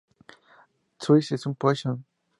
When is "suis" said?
1.21-1.35